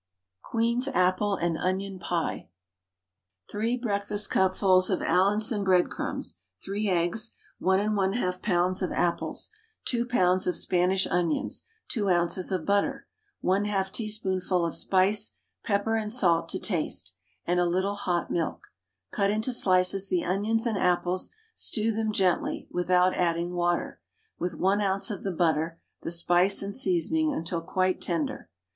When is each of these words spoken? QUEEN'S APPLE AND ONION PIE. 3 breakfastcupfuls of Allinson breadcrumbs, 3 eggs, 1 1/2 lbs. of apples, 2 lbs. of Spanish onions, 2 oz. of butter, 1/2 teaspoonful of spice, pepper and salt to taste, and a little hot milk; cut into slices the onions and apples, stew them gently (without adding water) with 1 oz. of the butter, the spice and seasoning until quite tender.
QUEEN'S 0.41 0.87
APPLE 0.87 1.35
AND 1.35 1.57
ONION 1.59 1.99
PIE. 1.99 2.49
3 3.51 3.77
breakfastcupfuls 3.79 4.89
of 4.89 4.99
Allinson 5.03 5.63
breadcrumbs, 5.63 6.39
3 6.63 6.89
eggs, 6.89 7.35
1 7.59 7.77
1/2 7.77 8.39
lbs. 8.41 8.81
of 8.81 8.91
apples, 8.91 9.51
2 9.85 10.07
lbs. 10.07 10.47
of 10.47 10.57
Spanish 10.57 11.05
onions, 11.05 11.65
2 11.89 12.09
oz. 12.09 12.51
of 12.51 12.65
butter, 12.65 13.05
1/2 13.43 13.91
teaspoonful 13.91 14.65
of 14.65 14.75
spice, 14.75 15.33
pepper 15.63 15.95
and 15.95 16.11
salt 16.11 16.49
to 16.49 16.57
taste, 16.57 17.13
and 17.45 17.59
a 17.59 17.65
little 17.67 17.93
hot 17.93 18.31
milk; 18.31 18.69
cut 19.11 19.29
into 19.29 19.53
slices 19.53 20.09
the 20.09 20.25
onions 20.25 20.65
and 20.65 20.79
apples, 20.79 21.29
stew 21.53 21.91
them 21.91 22.11
gently 22.11 22.67
(without 22.71 23.13
adding 23.13 23.53
water) 23.53 24.01
with 24.39 24.55
1 24.55 24.81
oz. 24.81 25.11
of 25.11 25.21
the 25.21 25.29
butter, 25.29 25.79
the 26.01 26.09
spice 26.09 26.63
and 26.63 26.73
seasoning 26.73 27.31
until 27.31 27.61
quite 27.61 28.01
tender. 28.01 28.49